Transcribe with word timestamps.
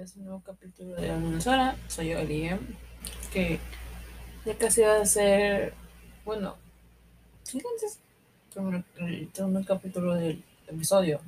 a 0.00 0.04
un 0.16 0.24
nuevo 0.24 0.42
capítulo 0.42 0.94
de 0.94 1.08
Venezuela. 1.10 1.76
Soy 1.88 2.14
Olivia, 2.14 2.58
que 3.30 3.60
ya 4.46 4.56
casi 4.56 4.80
va 4.80 5.02
a 5.02 5.04
ser, 5.04 5.74
bueno, 6.24 6.56
fíjense, 7.44 7.98
el 8.96 9.30
segundo 9.34 9.62
capítulo 9.66 10.14
del 10.14 10.42
episodio. 10.68 11.20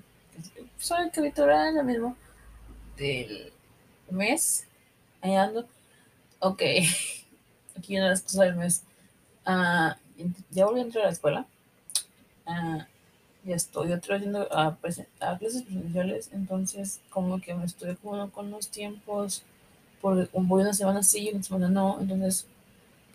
El 0.57 0.64
episodio 0.64 1.13
que 1.13 1.29
es 1.29 1.75
lo 1.75 1.85
mismo 1.85 2.17
del 2.96 3.53
mes. 4.09 4.67
Ahí 5.21 5.35
ando. 5.35 5.68
Ok, 6.39 6.63
aquí 7.77 7.96
una 7.96 8.04
de 8.04 8.11
las 8.11 8.23
cosas 8.23 8.41
del 8.41 8.57
mes. 8.57 8.85
Uh, 9.46 9.93
ya 10.50 10.64
volví 10.64 10.81
a 10.81 10.85
entrar 10.85 11.04
a 11.04 11.07
la 11.09 11.13
escuela. 11.13 11.46
Uh, 12.46 12.81
ya 13.45 13.57
estoy 13.57 13.93
otra 13.93 14.17
vez 14.17 14.25
yendo 14.25 14.53
a, 14.53 14.67
a, 14.69 14.77
clases 15.39 15.63
presenciales, 15.63 16.31
entonces 16.33 17.00
como 17.11 17.41
que 17.41 17.55
me 17.55 17.64
estoy 17.64 17.96
como 17.96 18.31
con 18.31 18.50
los 18.50 18.69
tiempos, 18.69 19.43
porque 20.00 20.29
voy 20.33 20.63
una 20.63 20.75
semana 20.75 21.03
sí 21.03 21.29
y 21.29 21.35
una 21.35 21.43
semana 21.43 21.69
no, 21.69 21.99
entonces 22.00 22.47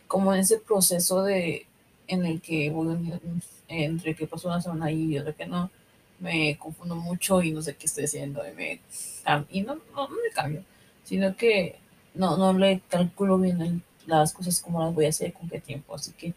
como 0.07 0.33
en 0.33 0.39
ese 0.41 0.57
proceso 0.59 1.23
de 1.23 1.65
en 2.07 2.25
el 2.25 2.41
que 2.41 2.69
voy 2.71 2.97
entre 3.67 4.15
que 4.15 4.27
pasó 4.27 4.47
una 4.47 4.61
semana 4.61 4.91
y 4.91 5.17
otra 5.17 5.33
que 5.33 5.45
no, 5.45 5.69
me 6.19 6.57
confundo 6.57 6.95
mucho 6.95 7.41
y 7.41 7.51
no 7.51 7.61
sé 7.61 7.75
qué 7.75 7.85
estoy 7.85 8.05
haciendo 8.05 8.41
y, 8.47 8.53
me, 8.53 8.81
y 9.49 9.61
no, 9.61 9.75
no, 9.93 10.09
me 10.09 10.31
cambio, 10.33 10.63
sino 11.03 11.35
que 11.35 11.77
no, 12.13 12.37
no 12.37 12.53
le 12.53 12.81
calculo 12.89 13.37
bien 13.37 13.83
las 14.05 14.33
cosas 14.33 14.61
como 14.61 14.83
las 14.83 14.93
voy 14.93 15.05
a 15.05 15.09
hacer, 15.09 15.33
con 15.33 15.49
qué 15.49 15.59
tiempo, 15.59 15.95
así 15.95 16.11
que 16.13 16.33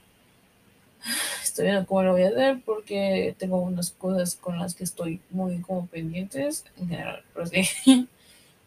estoy 1.50 1.66
viendo 1.66 1.86
cómo 1.86 2.02
lo 2.02 2.12
voy 2.12 2.22
a 2.22 2.28
hacer 2.28 2.60
porque 2.64 3.34
tengo 3.38 3.58
unas 3.60 3.90
cosas 3.90 4.36
con 4.36 4.58
las 4.58 4.74
que 4.74 4.84
estoy 4.84 5.20
muy 5.30 5.58
como 5.60 5.86
pendientes 5.86 6.64
en 6.78 6.88
general, 6.88 7.22
pero 7.34 7.46
sí. 7.46 8.08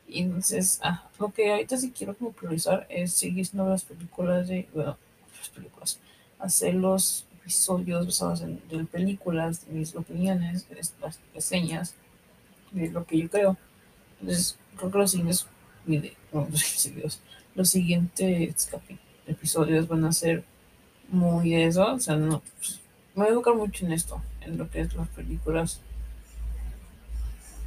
Y 0.05 0.19
entonces, 0.19 0.79
ah, 0.83 1.09
lo 1.17 1.33
que 1.33 1.51
ahorita 1.51 1.75
sí 1.75 1.91
quiero 1.91 2.13
como 2.13 2.33
priorizar 2.33 2.85
es 2.89 3.13
seguir 3.13 3.45
haciendo 3.45 3.67
las 3.67 3.83
películas 3.83 4.47
de, 4.47 4.67
bueno, 4.71 4.95
las 5.39 5.49
películas, 5.49 5.99
hacer 6.37 6.75
los 6.75 7.25
episodios 7.41 8.05
basados 8.05 8.41
en, 8.41 8.59
películas, 8.87 9.65
de 9.65 9.73
mis 9.73 9.95
opiniones, 9.95 10.67
las 11.01 11.19
reseñas, 11.33 11.95
de 12.71 12.91
lo 12.91 13.05
que 13.05 13.17
yo 13.17 13.29
creo. 13.29 13.57
Entonces, 14.19 14.57
creo 14.75 14.91
que 14.91 14.97
los 14.99 15.11
siguientes 15.11 15.47
los 17.55 17.69
siguientes 17.69 18.69
episodios 19.27 19.87
van 19.87 20.05
a 20.05 20.13
ser 20.13 20.43
muy 21.13 21.55
eso, 21.55 21.93
o 21.93 21.99
sea, 21.99 22.15
no, 22.15 22.41
pues, 22.57 22.81
me 23.15 23.23
voy 23.23 23.27
a 23.27 23.29
enfocar 23.29 23.55
mucho 23.55 23.85
en 23.85 23.93
esto, 23.93 24.21
en 24.41 24.57
lo 24.57 24.69
que 24.69 24.81
es 24.81 24.93
las 24.95 25.07
películas. 25.09 25.79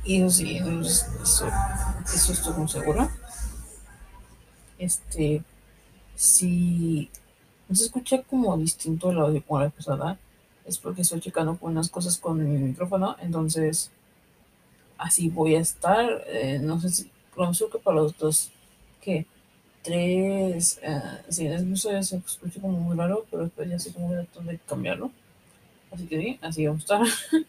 Y 0.04 0.20
eso 0.20 0.30
sí, 0.30 0.58
eso, 1.22 1.48
eso 2.04 2.32
estoy 2.32 2.54
muy 2.54 2.68
segura. 2.68 3.10
Este, 4.78 5.42
si 6.14 7.10
no 7.68 7.74
se 7.74 7.84
escucha 7.84 8.22
como 8.22 8.56
distinto 8.56 9.10
el 9.10 9.18
audio 9.18 9.42
como 9.44 9.60
la 9.60 9.70
pasada, 9.70 10.18
es 10.64 10.78
porque 10.78 11.02
estoy 11.02 11.20
checando 11.20 11.56
unas 11.60 11.88
cosas 11.88 12.18
con 12.18 12.38
mi 12.38 12.58
micrófono, 12.58 13.16
entonces 13.20 13.90
así 14.98 15.28
voy 15.28 15.54
a 15.54 15.60
estar, 15.60 16.24
eh, 16.26 16.58
no 16.60 16.80
sé 16.80 16.90
si, 16.90 17.10
lo 17.36 17.70
que 17.70 17.78
para 17.78 17.98
los 17.98 18.16
dos, 18.16 18.50
que 19.00 19.26
tres, 19.86 20.80
uh, 20.82 21.32
sí, 21.32 21.46
eso 21.46 21.92
ya 21.92 22.02
se 22.02 22.16
escucha 22.16 22.60
como 22.60 22.78
muy 22.80 22.96
raro, 22.96 23.24
pero 23.30 23.44
después 23.44 23.70
ya 23.70 23.78
sé 23.78 23.92
cómo 23.92 24.12
de 24.12 24.58
cambiarlo. 24.68 25.12
Así 25.92 26.06
que 26.06 26.20
sí, 26.20 26.38
así 26.42 26.66
vamos 26.66 26.90
a 26.90 27.04
estar. 27.04 27.42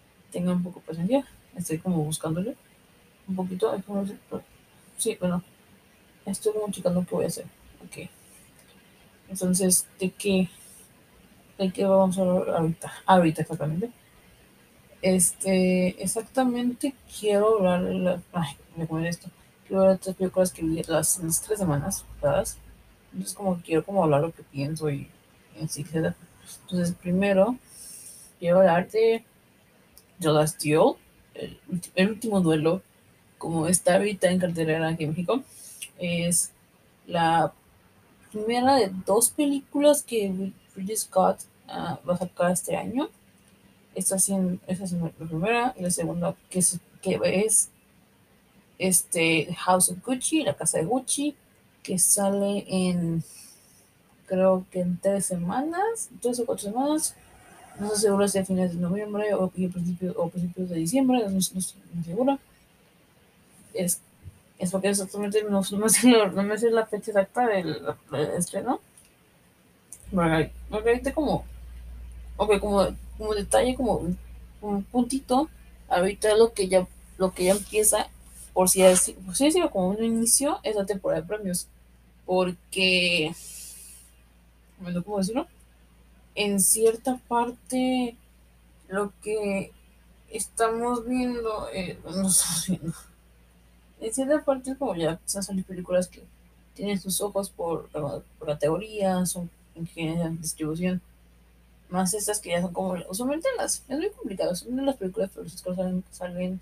Tengan 0.32 0.56
un 0.56 0.62
poco 0.62 0.80
de 0.80 0.86
paciencia, 0.86 1.26
estoy 1.54 1.78
como 1.78 2.02
buscándole 2.02 2.56
un 3.28 3.36
poquito. 3.36 3.74
Sí, 4.98 5.16
bueno, 5.20 5.42
estoy 6.24 6.54
como 6.54 6.72
checando 6.72 7.04
qué 7.04 7.14
voy 7.14 7.24
a 7.24 7.28
hacer. 7.28 7.46
Ok. 7.84 8.08
Entonces, 9.28 9.86
¿de 9.98 10.10
qué, 10.10 10.48
de 11.58 11.70
qué 11.72 11.84
vamos 11.84 12.18
a 12.18 12.22
hablar 12.22 12.48
ahorita? 12.56 12.92
Ahorita, 13.06 13.42
exactamente. 13.42 13.90
Este, 15.02 16.02
exactamente 16.02 16.94
quiero 17.20 17.58
hablar. 17.58 18.22
Ay, 18.32 18.56
me 18.76 19.08
esto 19.08 19.28
quiero 19.66 19.96
tres 19.98 20.16
películas 20.16 20.52
que 20.52 20.62
vi 20.62 20.82
las, 20.84 21.20
tres 21.46 21.58
semanas 21.58 22.04
pasadas. 22.20 22.56
Entonces 23.12 23.34
como 23.34 23.60
quiero 23.60 23.84
como 23.84 24.04
hablar 24.04 24.20
lo 24.20 24.32
que 24.32 24.42
pienso 24.42 24.90
y 24.90 25.08
en 25.58 25.68
sí, 25.68 25.84
Entonces 25.92 26.94
primero 27.00 27.56
quiero 28.38 28.58
hablar 28.58 28.90
de 28.90 29.24
The 30.20 30.28
Last 30.28 30.62
Duel, 30.62 30.94
el, 31.34 32.08
último 32.08 32.40
duelo, 32.40 32.82
como 33.38 33.66
está 33.66 33.96
ahorita 33.96 34.30
en 34.30 34.38
cartelera 34.38 34.88
aquí 34.88 35.04
en 35.04 35.10
México. 35.10 35.42
Es 35.98 36.50
la 37.06 37.52
primera 38.32 38.76
de 38.76 38.90
dos 39.06 39.30
películas 39.30 40.02
que 40.02 40.52
Ridley 40.74 40.96
Scott 40.96 41.40
uh, 41.68 42.06
va 42.06 42.14
a 42.14 42.18
sacar 42.18 42.50
este 42.50 42.76
año. 42.76 43.08
Esta 43.94 44.16
es, 44.16 44.28
esta 44.66 44.84
es 44.84 44.92
la 44.92 45.08
primera 45.08 45.74
y 45.78 45.82
la 45.82 45.90
segunda 45.90 46.34
que 46.50 46.60
que 47.00 47.20
es 47.22 47.70
este 48.78 49.54
House 49.54 49.90
of 49.90 49.98
Gucci, 50.04 50.42
la 50.42 50.54
casa 50.54 50.78
de 50.78 50.84
Gucci, 50.84 51.34
que 51.82 51.98
sale 51.98 52.64
en 52.68 53.22
creo 54.26 54.66
que 54.70 54.80
en 54.80 54.98
tres 54.98 55.26
semanas, 55.26 56.10
tres 56.20 56.40
o 56.40 56.46
cuatro 56.46 56.70
semanas. 56.70 57.14
No 57.78 57.86
estoy 57.86 58.00
segura 58.00 58.28
si 58.28 58.38
a 58.38 58.44
fines 58.44 58.72
de 58.72 58.80
noviembre 58.80 59.34
o, 59.34 59.48
principios, 59.48 60.14
o 60.16 60.28
principios 60.28 60.70
de 60.70 60.76
diciembre, 60.76 61.28
no, 61.28 61.38
estoy 61.38 61.62
segura. 62.04 62.38
Es, 63.74 64.00
es 64.58 64.70
porque 64.70 64.88
exactamente 64.88 65.42
no, 65.42 65.50
no, 65.50 65.62
no, 65.70 66.42
me 66.42 66.58
sé 66.58 66.70
la 66.70 66.86
fecha 66.86 67.10
exacta 67.10 67.46
del, 67.46 67.82
estreno. 68.36 68.80
Bueno, 70.10 70.48
ahorita 70.70 71.12
como, 71.12 71.44
ok, 72.36 72.58
como, 72.60 72.86
como 73.18 73.34
detalle, 73.34 73.74
como 73.74 74.00
un 74.62 74.82
puntito, 74.84 75.50
ahorita 75.88 76.34
lo 76.36 76.52
que 76.52 76.68
ya, 76.68 76.86
lo 77.18 77.32
que 77.34 77.44
ya 77.44 77.52
empieza 77.52 78.08
por 78.56 78.70
si 78.70 78.82
así, 78.82 79.12
pues 79.26 79.36
sí, 79.36 79.52
como 79.70 79.88
un 79.88 80.02
inicio, 80.02 80.60
es 80.62 80.76
la 80.76 80.86
temporada 80.86 81.20
de 81.20 81.28
premios. 81.28 81.66
Porque, 82.24 83.34
¿cómo 85.04 85.18
decirlo? 85.18 85.46
En 86.34 86.58
cierta 86.58 87.20
parte, 87.28 88.16
lo 88.88 89.12
que 89.22 89.72
estamos 90.30 91.06
viendo, 91.06 91.68
eh, 91.70 91.98
no. 92.02 92.30
En 94.00 94.14
cierta 94.14 94.42
parte, 94.42 94.74
como 94.78 94.96
ya 94.96 95.10
empiezan 95.10 95.62
películas 95.62 96.08
que 96.08 96.22
tienen 96.72 96.98
sus 96.98 97.20
ojos 97.20 97.50
por, 97.50 97.90
por 97.90 98.24
categorías 98.46 99.36
o 99.36 99.46
en 99.74 99.86
general 99.86 100.40
distribución. 100.40 101.02
Más 101.90 102.14
estas 102.14 102.40
que 102.40 102.52
ya 102.52 102.62
son 102.62 102.72
como, 102.72 102.96
usualmente 103.10 103.50
las, 103.58 103.84
es 103.86 103.98
muy 103.98 104.08
complicado, 104.08 104.56
son 104.56 104.86
las 104.86 104.96
películas, 104.96 105.30
pero 105.34 105.44
cosas 105.44 105.60
salen, 105.60 106.04
salen 106.10 106.60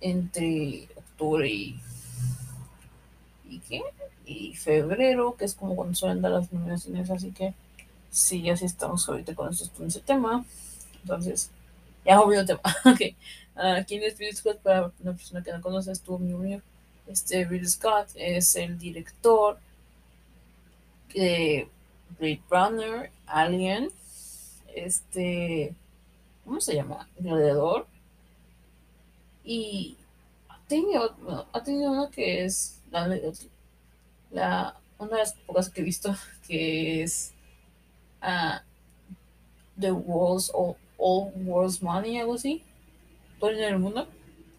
entre 0.00 0.88
octubre 0.94 1.48
y, 4.26 4.54
febrero, 4.54 5.36
que 5.36 5.44
es 5.46 5.54
como 5.54 5.74
cuando 5.74 5.94
suelen 5.94 6.20
dar 6.20 6.32
las 6.32 6.52
nominaciones, 6.52 7.10
así 7.10 7.32
que 7.32 7.54
sí, 8.10 8.50
así 8.50 8.66
estamos 8.66 9.08
ahorita 9.08 9.34
con, 9.34 9.50
ese 9.50 10.00
tema. 10.00 10.44
Entonces, 11.02 11.50
ya 12.04 12.20
obvio 12.20 12.44
tema. 12.44 12.60
ok. 12.84 13.00
¿Quién 13.86 14.02
es 14.02 14.18
Ridley 14.18 14.34
Scott? 14.34 14.58
Para 14.58 14.92
una 15.00 15.12
persona 15.12 15.42
que 15.42 15.52
no 15.52 15.60
conoce, 15.60 15.92
estuvo 15.92 16.18
muy 16.18 16.60
Este 17.06 17.44
Ridley 17.44 17.68
Scott 17.68 18.08
es 18.14 18.54
el 18.56 18.78
director 18.78 19.58
de 21.14 21.68
Blade 22.18 22.42
Runner, 22.50 23.10
Alien, 23.26 23.90
este, 24.74 25.74
¿cómo 26.44 26.60
se 26.60 26.74
llama? 26.74 27.08
Gladiador, 27.18 27.86
y 29.48 29.96
ha 30.50 30.60
tenido, 30.68 31.46
ha 31.54 31.62
tenido 31.62 31.90
una 31.90 32.10
que 32.10 32.44
es 32.44 32.82
la, 32.90 33.06
una 34.98 35.10
de 35.10 35.16
las 35.16 35.32
pocas 35.46 35.70
que 35.70 35.80
he 35.80 35.84
visto, 35.84 36.14
que 36.46 37.02
es 37.02 37.32
uh, 38.22 38.60
The 39.80 39.90
World's 39.90 40.52
All, 40.54 40.76
All, 40.98 41.32
World's 41.46 41.82
Money, 41.82 42.18
algo 42.18 42.34
así. 42.34 42.62
Todo 43.40 43.48
en 43.52 43.64
el 43.64 43.78
mundo. 43.78 44.06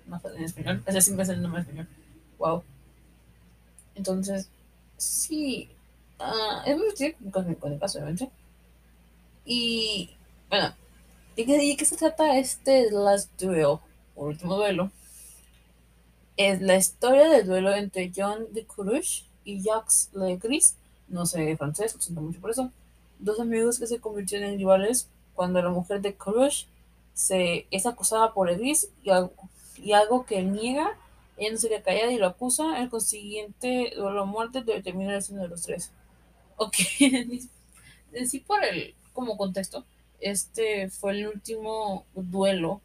No 0.07 0.19
en 0.35 0.43
español. 0.43 0.83
Ese 0.87 1.13
me 1.13 1.21
hace 1.21 1.33
el 1.33 1.43
nombre 1.43 1.61
español. 1.61 1.87
Wow. 2.39 2.63
Entonces, 3.93 4.49
sí. 4.97 5.69
Uh, 6.19 6.67
es 6.67 6.75
muy 6.75 6.85
divertido 6.85 7.31
con, 7.31 7.53
con 7.55 7.73
el 7.73 7.79
caso, 7.79 7.99
obviamente. 7.99 8.31
Y, 9.45 10.09
bueno, 10.49 10.73
¿de 11.35 11.45
qué, 11.45 11.57
¿de 11.59 11.77
qué 11.77 11.85
se 11.85 11.95
trata 11.95 12.39
este 12.39 12.89
Last 12.89 13.39
Duel? 13.39 13.77
Último 14.27 14.55
duelo, 14.55 14.91
es 16.37 16.61
la 16.61 16.75
historia 16.75 17.29
del 17.29 17.47
duelo 17.47 17.73
entre 17.73 18.11
John 18.15 18.47
de 18.51 18.65
Courage 18.65 19.23
y 19.43 19.61
Jacques 19.61 20.09
Legris, 20.13 20.75
no 21.07 21.25
sé 21.25 21.55
francés, 21.57 21.95
lo 21.95 22.01
siento 22.01 22.21
mucho 22.21 22.39
por 22.39 22.51
eso, 22.51 22.71
dos 23.19 23.39
amigos 23.39 23.79
que 23.79 23.87
se 23.87 23.99
convirtieron 23.99 24.49
en 24.49 24.57
rivales 24.57 25.09
cuando 25.35 25.61
la 25.61 25.69
mujer 25.69 26.01
de 26.01 26.15
Courage 26.15 26.65
se, 27.13 27.67
es 27.71 27.85
acusada 27.85 28.33
por 28.33 28.49
Legris 28.49 28.89
y 29.03 29.09
algo, 29.09 29.33
y 29.77 29.93
algo 29.93 30.25
que 30.25 30.43
niega 30.43 30.97
ella 31.39 31.51
no 31.53 31.57
se 31.57 31.69
queda 31.69 31.81
callada 31.81 32.11
y 32.11 32.17
lo 32.17 32.27
acusa. 32.27 32.79
El 32.81 32.89
consiguiente 32.89 33.93
duelo 33.95 34.25
muerte 34.25 34.61
termina 34.81 35.17
el 35.17 35.23
de 35.23 35.47
los 35.47 35.61
tres. 35.61 35.91
Ok, 36.57 36.75
sí 38.27 38.39
por 38.45 38.63
el 38.63 38.93
como 39.13 39.37
contexto, 39.37 39.85
este 40.19 40.89
fue 40.89 41.13
el 41.13 41.27
último 41.27 42.05
duelo 42.13 42.81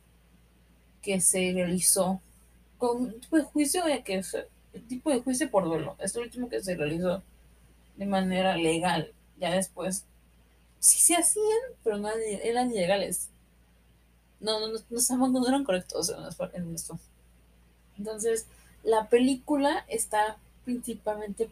que 1.04 1.20
se 1.20 1.52
realizó 1.52 2.20
con 2.78 3.14
de 3.30 3.42
juicio 3.42 3.84
de 3.84 4.02
que 4.02 4.22
tipo 4.88 5.10
de 5.10 5.20
juicio 5.20 5.50
por 5.50 5.64
duelo. 5.64 5.96
Es 5.98 6.16
el 6.16 6.22
último 6.22 6.48
que 6.48 6.62
se 6.62 6.74
realizó 6.74 7.22
de 7.96 8.06
manera 8.06 8.56
legal. 8.56 9.12
Ya 9.38 9.52
después 9.52 10.04
sí 10.80 11.00
se 11.00 11.16
hacían, 11.16 11.44
pero 11.82 11.98
no 11.98 12.08
eran 12.10 12.70
ilegales. 12.70 13.28
No, 14.40 14.60
no, 14.60 14.68
no, 14.68 15.28
no, 15.28 15.48
eran 15.48 15.64
correctos 15.64 16.12
en 16.52 16.74
esto. 16.74 16.98
Entonces, 17.96 18.46
la 18.82 19.08
película 19.08 19.84
está 19.88 20.36
principalmente 20.64 21.50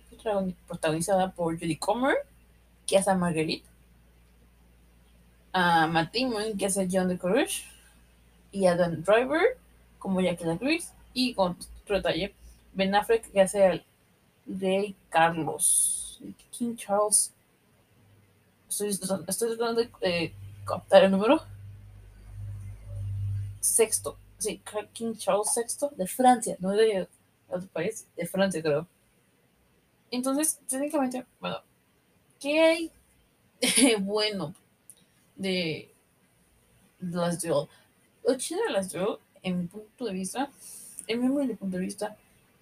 protagonizada 0.67 1.33
por 1.33 1.59
Judy 1.59 1.77
Comer, 1.77 2.17
que 2.87 2.99
hace 2.99 3.11
a 3.11 3.15
Marguerite, 3.15 3.67
a 5.53 5.87
Matt 5.87 6.15
Damon, 6.15 6.57
que 6.59 6.67
hace 6.67 6.89
John 6.91 7.09
de 7.09 7.19
Courage, 7.19 7.65
y 8.53 8.67
a 8.67 8.77
Don 8.77 9.03
Driver, 9.03 9.59
como 9.99 10.21
la 10.21 10.37
Chris, 10.37 10.93
y 11.15 11.35
con 11.35 11.57
otro 11.83 11.97
detalle, 11.97 12.35
Ben 12.75 12.95
Affleck, 12.95 13.31
que 13.33 13.41
hace 13.41 13.65
al 13.65 13.85
Rey 14.47 14.95
Carlos, 15.09 16.21
King 16.51 16.77
Charles. 16.77 17.33
Estoy, 18.69 18.97
tratando 18.97 19.83
de 20.01 20.35
captar 20.65 21.05
el 21.05 21.11
número. 21.11 21.43
Sexto, 23.61 24.17
sí, 24.39 24.61
King 24.93 25.15
Charles 25.15 25.49
VI 25.55 25.97
de 25.97 26.07
Francia, 26.07 26.57
no 26.59 26.71
de 26.71 27.09
otro 27.49 27.69
país, 27.69 28.07
de 28.17 28.27
Francia 28.27 28.61
creo. 28.63 28.87
Entonces, 30.11 30.59
técnicamente, 30.69 31.25
bueno, 31.41 31.59
¿qué 32.41 32.61
hay 32.61 32.93
bueno 34.01 34.55
de 35.37 35.95
las 37.01 37.41
Duel? 37.41 37.69
Lo 38.25 38.33
de 38.35 38.73
las 38.73 38.93
Duel, 38.93 39.19
en 39.43 39.59
mi 39.61 39.67
punto 39.67 40.05
de 40.05 40.13
vista, 40.13 40.51
en 41.07 41.21
mi 41.21 41.55
punto 41.55 41.77
de 41.77 41.83
vista, 41.83 42.17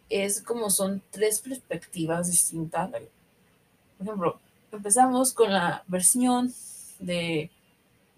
es 0.09 0.41
como 0.43 0.71
son 0.71 1.03
tres 1.11 1.41
perspectivas 1.41 2.31
distintas. 2.31 2.91
Por 2.91 4.07
ejemplo, 4.07 4.41
empezamos 4.73 5.35
con 5.35 5.53
la 5.53 5.85
versión 5.87 6.53
de 6.99 7.51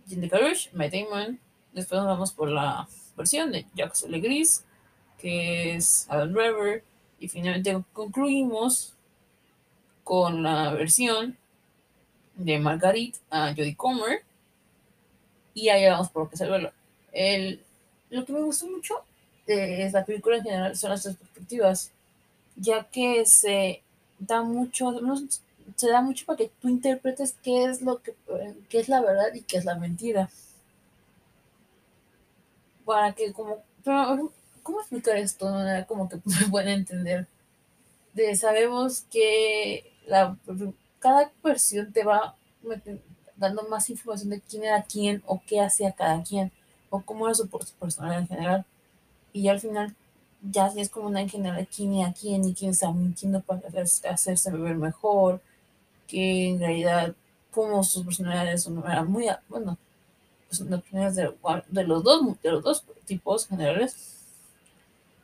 Jindy 0.06 0.28
Carush, 0.28 0.68
Matt 0.72 0.92
Damon, 0.92 1.38
después 1.72 2.00
vamos 2.02 2.32
por 2.32 2.48
la 2.48 2.88
versión 3.16 3.52
de 3.52 3.66
Jacques 3.74 4.02
Legris, 4.08 4.64
que 5.18 5.74
es 5.74 6.06
Adam 6.08 6.32
Driver, 6.32 6.84
y 7.18 7.28
finalmente 7.28 7.82
concluimos 7.92 8.94
con 10.04 10.42
la 10.42 10.72
versión 10.72 11.36
de 12.36 12.58
Margarit 12.58 13.16
a 13.30 13.50
Jodie 13.50 13.76
Comer, 13.76 14.24
y 15.54 15.68
ahí 15.68 15.88
vamos 15.88 16.08
por 16.10 16.24
lo 16.24 16.30
que 16.30 16.36
se 16.36 16.46
El, 17.12 17.62
lo 18.10 18.24
que 18.24 18.32
me 18.32 18.42
gustó 18.42 18.66
mucho 18.66 19.04
de 19.46 19.90
la 19.92 20.04
película 20.04 20.36
en 20.36 20.42
general 20.44 20.76
son 20.76 20.90
las 20.90 21.02
perspectivas, 21.02 21.90
ya 22.56 22.84
que 22.84 23.26
se 23.26 23.82
da 24.18 24.42
mucho, 24.42 24.92
se 25.76 25.88
da 25.88 26.00
mucho 26.00 26.26
para 26.26 26.38
que 26.38 26.50
tú 26.60 26.68
interpretes 26.68 27.34
qué 27.42 27.64
es 27.64 27.82
lo 27.82 28.02
que 28.02 28.14
qué 28.68 28.80
es 28.80 28.88
la 28.88 29.00
verdad 29.00 29.34
y 29.34 29.42
qué 29.42 29.58
es 29.58 29.64
la 29.64 29.76
mentira 29.76 30.30
para 32.84 33.12
que 33.12 33.32
como, 33.32 33.58
¿cómo 34.62 34.80
explicar 34.80 35.16
esto? 35.16 35.46
Como 35.86 36.08
que 36.08 36.16
me 36.24 36.48
pueden 36.50 36.68
entender. 36.68 37.26
De, 38.12 38.36
sabemos 38.36 39.02
que 39.10 39.90
la, 40.06 40.36
cada 40.98 41.32
versión 41.42 41.92
te 41.92 42.04
va 42.04 42.36
dando 43.36 43.62
más 43.64 43.88
información 43.90 44.30
de 44.30 44.40
quién 44.40 44.64
era 44.64 44.82
quién 44.82 45.22
o 45.26 45.42
qué 45.46 45.60
hacía 45.60 45.92
cada 45.92 46.22
quien 46.22 46.52
o 46.92 47.00
cómo 47.00 47.26
era 47.26 47.34
su 47.34 47.48
personalidad 47.48 48.20
en 48.20 48.28
general. 48.28 48.66
Y 49.32 49.48
al 49.48 49.60
final 49.60 49.96
ya 50.42 50.66
es 50.76 50.90
como 50.90 51.08
una 51.08 51.22
en 51.22 51.30
general 51.30 51.66
quién 51.74 51.94
era 51.94 52.12
quién 52.12 52.44
y 52.44 52.54
quién 52.54 52.72
está 52.72 52.92
mintiendo 52.92 53.40
para 53.40 53.62
hacerse 54.10 54.50
ver 54.50 54.76
mejor, 54.76 55.40
que 56.06 56.50
en 56.50 56.60
realidad 56.60 57.14
como 57.50 57.82
sus 57.82 58.04
personalidades 58.04 58.62
son, 58.62 58.78
eran 58.86 59.10
muy, 59.10 59.26
bueno, 59.48 59.78
pues, 60.48 60.68
de, 60.68 61.34
de, 61.68 61.84
los 61.84 62.04
dos, 62.04 62.42
de 62.42 62.50
los 62.50 62.62
dos 62.62 62.84
tipos 63.06 63.46
generales, 63.46 63.96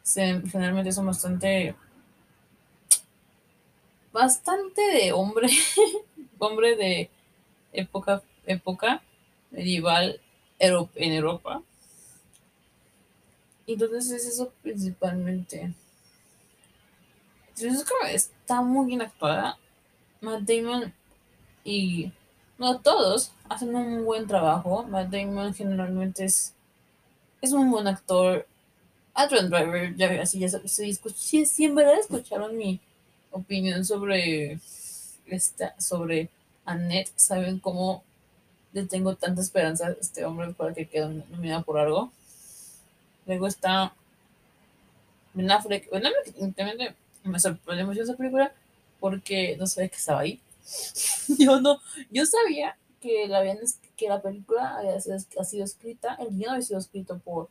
se, 0.03 0.41
generalmente 0.50 0.93
son 0.93 1.06
bastante, 1.06 1.75
bastante 4.11 4.81
de 4.81 5.12
hombre, 5.12 5.49
hombre 6.38 6.76
de 6.76 7.11
época, 7.73 8.23
época 8.47 9.03
medieval 9.50 10.20
en 10.58 11.12
Europa. 11.12 11.62
Entonces 13.66 14.10
es 14.10 14.34
eso 14.34 14.52
principalmente. 14.62 15.75
Entonces 17.49 17.84
como 17.88 18.10
está 18.10 18.62
muy 18.62 18.87
bien 18.87 19.02
actuada. 19.02 19.58
Matt 20.20 20.43
Damon 20.43 20.93
y 21.64 22.12
no 22.56 22.81
todos 22.81 23.32
hacen 23.49 23.75
un 23.75 24.05
buen 24.05 24.26
trabajo. 24.26 24.84
Matt 24.84 25.10
Damon 25.10 25.55
generalmente 25.55 26.25
es, 26.25 26.55
es 27.43 27.52
un 27.52 27.70
buen 27.70 27.87
actor. 27.87 28.46
Adrian 29.14 29.50
Driver, 29.50 29.96
ya 29.96 30.22
así 30.22 30.38
ya 30.38 30.49
si, 30.49 30.94
si, 30.94 31.44
si 31.44 31.64
en 31.64 31.78
escucharon 31.78 32.56
mi 32.56 32.81
opinión 33.32 33.84
sobre 33.84 34.60
esta, 35.26 35.78
sobre 35.81 36.31
Annette, 36.64 37.12
saben 37.16 37.58
cómo 37.58 38.05
le 38.73 38.87
tengo 38.87 39.15
tanta 39.17 39.41
esperanza 39.41 39.88
a 39.88 39.93
este 39.93 40.25
hombre 40.25 40.53
para 40.53 40.75
que 40.75 40.87
quede 40.87 41.25
nominado 41.31 41.62
por 41.65 41.79
algo. 41.79 42.12
Luego 43.26 43.47
está 43.47 43.94
Ben 45.35 45.50
Affleck. 45.50 45.91
Ben 45.91 46.06
Affleck, 46.06 46.94
me 47.25 47.38
sorprendió 47.38 47.87
mucho 47.87 48.03
esa 48.03 48.17
película 48.17 48.53
porque 49.00 49.56
no 49.59 49.67
sabía 49.67 49.88
que 49.88 49.97
estaba 49.97 50.20
ahí. 50.20 50.41
yo 51.38 51.61
no, 51.61 51.81
yo 52.11 52.26
sabía 52.26 52.76
que 53.00 53.29
la, 53.29 53.38
habían, 53.38 53.59
que 53.97 54.09
la 54.09 54.20
película 54.20 54.79
había 54.79 55.00
sido, 55.00 55.17
ha 55.17 55.44
sido 55.44 55.65
escrita, 55.65 56.17
el 56.20 56.37
guion 56.37 56.50
había 56.50 56.62
sido 56.62 56.79
escrito 56.79 57.19
por, 57.19 57.49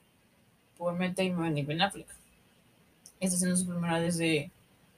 por 0.78 0.94
Matt 0.94 1.18
Damon 1.18 1.58
y 1.58 1.64
Ben 1.64 1.82
Affleck. 1.82 2.08
Esta 3.20 3.38
siendo 3.38 3.56
su 3.56 3.66
primera 3.66 4.00
desde 4.00 4.52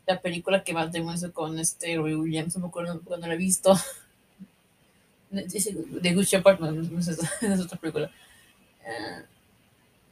la 0.05 0.19
película 0.19 0.63
que 0.63 0.73
Matt 0.73 0.91
Damon 0.91 1.15
hizo 1.15 1.31
con 1.31 1.57
este 1.59 1.95
Roy 1.97 2.15
Williams, 2.15 2.55
no 2.55 2.63
me 2.63 2.67
acuerdo 2.67 2.99
cuando 3.01 3.27
la 3.27 3.35
he 3.35 3.38
visto. 3.38 3.75
de 5.29 6.13
Good 6.13 6.24
Shepherd, 6.24 6.59
no, 6.59 7.00
es, 7.00 7.59
otra 7.59 7.77
película. 7.79 8.12
Uh, 8.81 9.24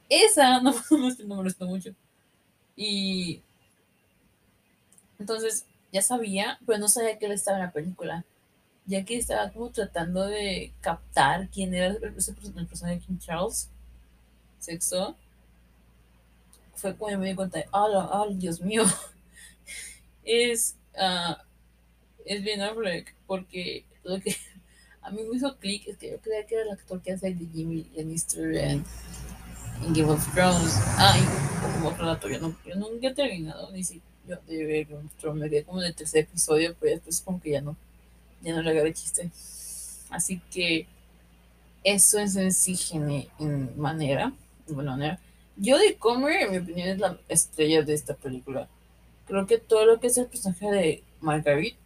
esa 0.08 0.60
no, 0.62 0.72
no, 0.72 0.98
no 0.98 1.16
me 1.18 1.34
molestó 1.34 1.66
mucho. 1.66 1.94
Y 2.76 3.42
entonces 5.18 5.64
ya 5.92 6.02
sabía, 6.02 6.58
pero 6.66 6.78
no 6.78 6.88
sabía 6.88 7.18
que 7.18 7.26
él 7.26 7.32
estaba 7.32 7.58
en 7.58 7.64
la 7.64 7.72
película. 7.72 8.24
Ya 8.86 9.04
que 9.04 9.16
estaba 9.16 9.50
como 9.50 9.70
tratando 9.70 10.26
de 10.26 10.72
captar 10.80 11.48
quién 11.50 11.74
era 11.74 11.88
el, 11.88 11.98
personaje 12.00 12.94
de 12.94 13.00
King 13.00 13.18
Charles, 13.18 13.68
sexo, 14.58 15.14
fue 16.74 16.94
cuando 16.94 17.18
me 17.18 17.28
di 17.28 17.34
cuenta 17.34 17.58
de, 17.58 17.66
oh, 17.72 18.28
Dios 18.30 18.60
mío, 18.60 18.84
es, 20.24 20.76
uh, 20.94 21.34
es 22.24 22.60
Affleck, 22.60 23.14
porque 23.26 23.84
lo 24.04 24.20
que 24.20 24.36
a 25.08 25.10
mí 25.10 25.22
me 25.24 25.36
hizo 25.36 25.56
clic 25.56 25.88
es 25.88 25.96
que 25.96 26.10
yo 26.10 26.18
creía 26.18 26.46
que 26.46 26.54
era 26.54 26.64
el 26.64 26.70
actor 26.70 27.00
que 27.00 27.12
hace 27.12 27.34
de 27.34 27.46
Jimmy 27.54 27.90
Lannister 27.96 28.54
en, 28.54 28.84
en 29.84 29.94
Game 29.94 30.10
of 30.10 30.34
Thrones. 30.34 30.74
Ah, 30.98 31.16
y 31.18 31.74
como 31.74 31.88
otro 31.88 32.06
dato, 32.06 32.28
yo, 32.28 32.38
no, 32.40 32.54
yo 32.66 32.74
nunca 32.76 33.08
he 33.08 33.14
terminado 33.14 33.70
ni 33.72 33.82
siquiera 33.82 34.06
yo 34.28 34.36
de 34.46 34.64
ver 34.64 34.86
me 35.34 35.48
quedé 35.48 35.64
como 35.64 35.80
en 35.80 35.86
el 35.86 35.94
tercer 35.94 36.24
episodio, 36.24 36.76
pero 36.78 36.94
después 36.94 37.22
como 37.22 37.40
que 37.40 37.52
ya 37.52 37.62
no, 37.62 37.76
ya 38.42 38.54
no 38.54 38.62
le 38.62 38.70
agarré 38.70 38.92
chiste. 38.92 39.30
Así 40.10 40.40
que 40.50 40.86
eso 41.82 42.18
es 42.18 42.36
en 42.36 42.52
sí 42.52 42.78
en 43.38 43.80
manera, 43.80 44.32
de 44.66 44.74
buena 44.74 44.92
manera. 44.92 45.20
Jodie 45.56 45.96
Comer, 45.96 46.42
en 46.42 46.50
mi 46.52 46.58
opinión, 46.58 46.88
es 46.88 46.98
la 46.98 47.18
estrella 47.28 47.82
de 47.82 47.94
esta 47.94 48.14
película. 48.14 48.68
Creo 49.26 49.46
que 49.46 49.58
todo 49.58 49.86
lo 49.86 49.98
que 49.98 50.08
es 50.08 50.18
el 50.18 50.26
personaje 50.26 50.70
de 50.70 51.02
Marguerite 51.20 51.78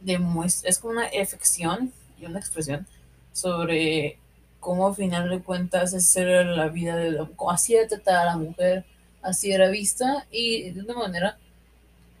demuestra, 0.00 0.70
es 0.70 0.78
como 0.78 0.92
una 0.92 1.06
efección 1.08 1.92
y 2.18 2.26
una 2.26 2.38
expresión 2.38 2.86
sobre 3.32 4.18
cómo 4.60 4.88
al 4.88 4.94
final 4.94 5.28
de 5.28 5.42
cuentas 5.42 5.92
es 5.92 6.16
la 6.16 6.68
vida 6.68 6.96
de 6.96 7.12
la, 7.12 7.28
así 7.48 7.74
de 7.74 7.86
tratar 7.86 8.16
a 8.16 8.24
la 8.24 8.36
mujer, 8.36 8.84
así 9.22 9.52
era 9.52 9.68
vista 9.68 10.26
y 10.30 10.70
de 10.70 10.80
una 10.80 10.94
manera 10.94 11.38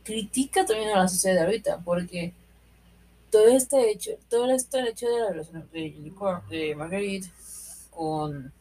critica 0.04 0.64
también 0.64 0.90
a 0.90 0.98
la 0.98 1.08
sociedad 1.08 1.36
de 1.36 1.42
ahorita, 1.42 1.78
porque 1.84 2.32
todo 3.30 3.48
este 3.48 3.90
hecho, 3.90 4.12
todo 4.28 4.50
este 4.50 4.80
hecho 4.88 5.08
de 5.08 5.20
la 5.20 5.30
relación 5.30 5.68
de, 5.72 6.12
de 6.50 6.74
Marguerite 6.76 7.28
con 7.90 8.52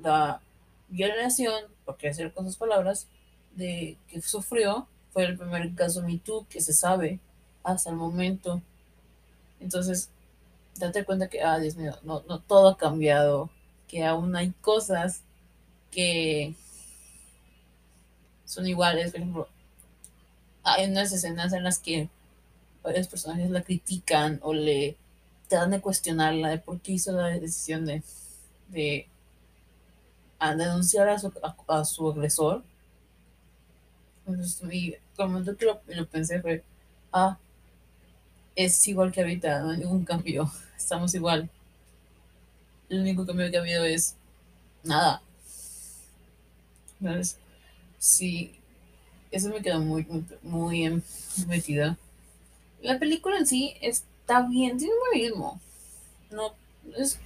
la 0.00 0.40
violación, 0.88 1.64
porque 1.84 2.08
hacer 2.08 2.32
con 2.32 2.46
sus 2.46 2.56
palabras, 2.56 3.08
de 3.56 3.96
que 4.08 4.20
sufrió 4.22 4.86
fue 5.12 5.24
el 5.24 5.36
primer 5.36 5.74
caso 5.74 6.02
Me 6.02 6.18
Too 6.18 6.46
que 6.48 6.60
se 6.60 6.72
sabe 6.72 7.18
hasta 7.64 7.90
el 7.90 7.96
momento. 7.96 8.62
Entonces, 9.60 10.10
date 10.78 11.04
cuenta 11.04 11.28
que, 11.28 11.42
ah, 11.42 11.58
Dios 11.58 11.76
mío, 11.76 11.96
no, 12.02 12.22
no 12.28 12.40
todo 12.40 12.68
ha 12.68 12.76
cambiado, 12.76 13.50
que 13.88 14.04
aún 14.04 14.34
hay 14.36 14.50
cosas 14.60 15.22
que 15.90 16.54
son 18.44 18.66
iguales. 18.66 19.12
Por 19.12 19.20
ejemplo, 19.20 19.48
hay 20.64 20.90
unas 20.90 21.12
escenas 21.12 21.52
en 21.52 21.64
las 21.64 21.78
que 21.78 22.08
varios 22.82 23.08
personajes 23.08 23.50
la 23.50 23.62
critican 23.62 24.40
o 24.42 24.52
le 24.52 24.96
tratan 25.48 25.72
de 25.72 25.80
cuestionarla 25.80 26.48
de 26.48 26.58
por 26.58 26.80
qué 26.80 26.92
hizo 26.92 27.12
la 27.12 27.28
decisión 27.28 27.84
de, 27.86 28.02
de 28.68 29.06
denunciar 30.56 31.08
a 31.08 31.18
su, 31.18 31.32
a, 31.68 31.84
su 31.84 32.10
agresor. 32.10 32.62
Y 34.70 34.94
el 34.94 35.00
momento 35.18 35.56
que 35.56 35.66
lo, 35.66 35.80
lo, 35.86 36.06
pensé 36.06 36.40
fue, 36.40 36.64
ah, 37.12 37.38
es 38.56 38.86
igual 38.88 39.12
que 39.12 39.20
ahorita, 39.20 39.60
no 39.60 39.70
hay 39.70 39.78
ningún 39.78 40.04
cambio, 40.04 40.50
estamos 40.76 41.14
igual. 41.14 41.48
El 42.88 43.00
único 43.00 43.26
cambio 43.26 43.50
que 43.50 43.56
ha 43.56 43.60
habido 43.60 43.84
es 43.84 44.16
nada. 44.84 45.22
Entonces, 47.00 47.38
sí, 47.98 48.54
eso 49.30 49.48
me 49.48 49.62
quedó 49.62 49.80
muy, 49.80 50.06
muy, 50.06 50.32
muy 50.42 51.02
metida. 51.46 51.96
La 52.82 52.98
película 52.98 53.38
en 53.38 53.46
sí 53.46 53.74
está 53.80 54.42
bien, 54.42 54.76
tiene 54.76 54.92
un 54.92 55.00
buen 55.00 55.22
ritmo. 55.22 55.60
No 56.30 56.54
es 56.96 57.18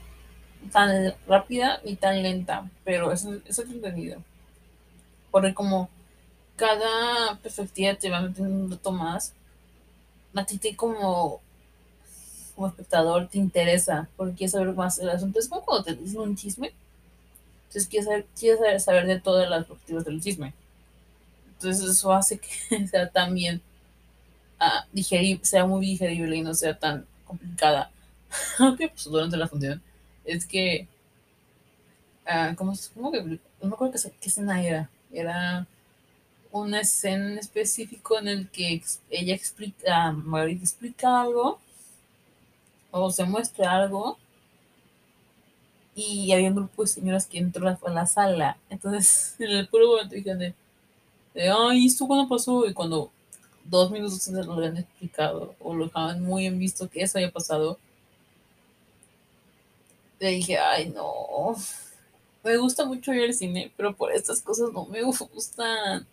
tan 0.72 1.14
rápida 1.26 1.80
ni 1.84 1.96
tan 1.96 2.22
lenta, 2.22 2.70
pero 2.84 3.12
es, 3.12 3.24
es 3.24 3.58
entretenido. 3.58 4.22
Porque 5.30 5.54
como 5.54 5.90
cada 6.56 7.36
perspectiva 7.42 7.94
te 7.94 8.10
va 8.10 8.20
metiendo 8.20 8.54
un 8.54 8.70
rato 8.70 8.92
más, 8.92 9.34
a 10.36 10.44
ti 10.44 10.58
te 10.58 10.76
como, 10.76 11.40
como 12.54 12.68
espectador 12.68 13.28
te 13.28 13.38
interesa, 13.38 14.08
porque 14.16 14.34
quieres 14.34 14.52
saber 14.52 14.72
más 14.74 14.96
del 14.96 15.10
asunto. 15.10 15.38
Es 15.38 15.48
como 15.48 15.64
cuando 15.64 15.84
te 15.84 15.94
dicen 15.94 16.20
un 16.20 16.36
chisme, 16.36 16.72
entonces 17.68 17.88
quieres 17.88 18.06
saber, 18.06 18.26
quieres 18.38 18.84
saber, 18.84 19.06
de 19.06 19.20
todas 19.20 19.48
las 19.48 19.66
perspectivas 19.66 20.04
del 20.04 20.20
chisme. 20.20 20.54
Entonces 21.54 21.88
eso 21.90 22.12
hace 22.12 22.38
que 22.38 22.86
sea 22.88 23.08
también 23.10 23.60
uh, 24.60 24.86
digerible, 24.92 25.44
sea 25.44 25.66
muy 25.66 25.84
digerible 25.84 26.36
y 26.36 26.42
no 26.42 26.54
sea 26.54 26.78
tan 26.78 27.06
complicada. 27.24 27.90
Aunque 28.58 28.88
pues, 28.88 29.04
durante 29.04 29.36
la 29.36 29.48
función 29.48 29.82
es 30.24 30.46
que, 30.46 30.86
uh, 32.26 32.54
¿cómo, 32.56 32.74
cómo 32.94 33.12
que, 33.12 33.22
no 33.22 33.38
me 33.60 33.74
acuerdo 33.74 33.94
qué 34.20 34.28
escena 34.28 34.62
era, 34.62 34.90
era 35.12 35.66
una 36.60 36.80
escena 36.80 37.32
en 37.32 37.38
específico 37.38 38.18
en 38.18 38.28
el 38.28 38.50
que 38.50 38.82
ella 39.10 39.34
explica, 39.34 40.12
Margarita 40.12 40.62
explica 40.62 41.22
algo 41.22 41.60
o 42.90 43.10
se 43.10 43.24
muestra 43.24 43.72
algo 43.72 44.18
y 45.94 46.30
había 46.32 46.48
un 46.50 46.56
grupo 46.56 46.82
de 46.82 46.88
señoras 46.88 47.26
que 47.26 47.38
entró 47.38 47.68
a 47.68 47.90
la 47.90 48.06
sala. 48.06 48.58
Entonces, 48.70 49.34
en 49.40 49.50
el 49.50 49.68
puro 49.68 49.88
momento 49.88 50.14
dijeron 50.14 50.38
de, 50.38 50.54
de 51.34 51.50
ay, 51.50 51.86
¿esto 51.86 52.06
cuándo 52.06 52.28
pasó? 52.28 52.66
Y 52.66 52.74
cuando 52.74 53.10
dos 53.64 53.90
minutos 53.90 54.28
antes 54.28 54.46
lo 54.46 54.54
habían 54.54 54.76
explicado 54.76 55.54
o 55.60 55.74
lo 55.74 55.86
dejaban 55.86 56.22
muy 56.22 56.46
en 56.46 56.58
visto 56.58 56.88
que 56.88 57.02
eso 57.02 57.18
había 57.18 57.32
pasado, 57.32 57.78
le 60.20 60.30
dije, 60.30 60.58
ay, 60.58 60.90
no. 60.90 61.56
Me 62.44 62.56
gusta 62.58 62.84
mucho 62.84 63.12
ir 63.12 63.24
al 63.24 63.34
cine, 63.34 63.72
pero 63.76 63.96
por 63.96 64.12
estas 64.12 64.40
cosas 64.40 64.72
no 64.72 64.84
me 64.86 65.02
gustan. 65.34 66.06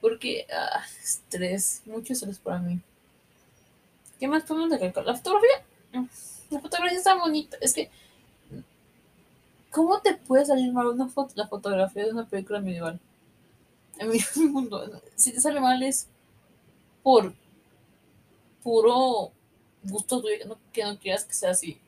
Porque, 0.00 0.46
ah, 0.52 0.82
estrés, 1.02 1.82
mucho 1.84 2.12
estrés 2.12 2.38
para 2.38 2.58
mí. 2.58 2.80
¿Qué 4.18 4.28
más 4.28 4.44
podemos 4.44 4.70
recalcar? 4.70 5.04
La 5.04 5.16
fotografía. 5.16 5.64
La 6.50 6.60
fotografía 6.60 6.98
está 6.98 7.14
bonita. 7.14 7.56
Es 7.60 7.74
que, 7.74 7.90
¿cómo 9.70 10.00
te 10.00 10.14
puede 10.14 10.46
salir 10.46 10.72
mal 10.72 10.86
una 10.86 11.08
foto, 11.08 11.32
la 11.36 11.48
fotografía 11.48 12.04
de 12.04 12.12
una 12.12 12.26
película 12.26 12.60
medieval? 12.60 13.00
En 13.98 14.10
mi 14.10 14.18
mundo, 14.48 15.02
si 15.16 15.32
te 15.32 15.40
sale 15.40 15.60
mal 15.60 15.82
es 15.82 16.06
por 17.02 17.34
puro 18.62 19.32
gusto 19.82 20.20
tuyo, 20.20 20.36
que 20.38 20.44
no, 20.44 20.58
que 20.72 20.84
no 20.84 20.98
quieras 20.98 21.24
que 21.24 21.34
sea 21.34 21.50
así. 21.50 21.80